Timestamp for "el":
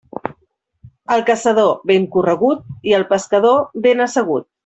1.15-1.21, 3.01-3.07